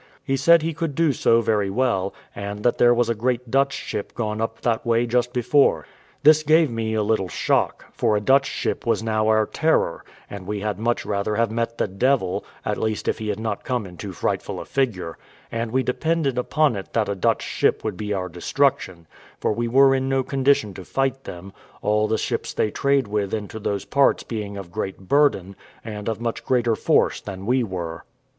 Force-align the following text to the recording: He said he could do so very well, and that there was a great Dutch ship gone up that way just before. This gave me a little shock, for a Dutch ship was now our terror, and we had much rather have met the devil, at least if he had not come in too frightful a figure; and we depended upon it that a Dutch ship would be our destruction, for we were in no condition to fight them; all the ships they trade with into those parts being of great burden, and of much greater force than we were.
He 0.23 0.35
said 0.35 0.63
he 0.63 0.73
could 0.73 0.95
do 0.95 1.13
so 1.13 1.41
very 1.41 1.69
well, 1.69 2.11
and 2.33 2.63
that 2.63 2.79
there 2.79 2.91
was 2.91 3.07
a 3.07 3.13
great 3.13 3.51
Dutch 3.51 3.73
ship 3.73 4.15
gone 4.15 4.41
up 4.41 4.61
that 4.61 4.83
way 4.83 5.05
just 5.05 5.31
before. 5.31 5.85
This 6.23 6.41
gave 6.41 6.71
me 6.71 6.95
a 6.95 7.03
little 7.03 7.27
shock, 7.29 7.85
for 7.93 8.17
a 8.17 8.19
Dutch 8.19 8.47
ship 8.47 8.83
was 8.87 9.03
now 9.03 9.27
our 9.27 9.45
terror, 9.45 10.03
and 10.27 10.47
we 10.47 10.61
had 10.61 10.79
much 10.79 11.05
rather 11.05 11.35
have 11.35 11.51
met 11.51 11.77
the 11.77 11.87
devil, 11.87 12.43
at 12.65 12.79
least 12.79 13.07
if 13.07 13.19
he 13.19 13.27
had 13.29 13.39
not 13.39 13.63
come 13.63 13.85
in 13.85 13.95
too 13.95 14.11
frightful 14.11 14.59
a 14.59 14.65
figure; 14.65 15.19
and 15.51 15.69
we 15.69 15.83
depended 15.83 16.35
upon 16.35 16.75
it 16.75 16.93
that 16.93 17.07
a 17.07 17.13
Dutch 17.13 17.43
ship 17.43 17.83
would 17.83 17.95
be 17.95 18.11
our 18.11 18.27
destruction, 18.27 19.05
for 19.39 19.53
we 19.53 19.67
were 19.67 19.93
in 19.93 20.09
no 20.09 20.23
condition 20.23 20.73
to 20.73 20.83
fight 20.83 21.25
them; 21.25 21.53
all 21.83 22.07
the 22.07 22.17
ships 22.17 22.55
they 22.55 22.71
trade 22.71 23.07
with 23.07 23.35
into 23.35 23.59
those 23.59 23.85
parts 23.85 24.23
being 24.23 24.57
of 24.57 24.71
great 24.71 25.01
burden, 25.07 25.55
and 25.85 26.09
of 26.09 26.19
much 26.19 26.43
greater 26.43 26.73
force 26.75 27.21
than 27.21 27.45
we 27.45 27.63
were. 27.63 28.03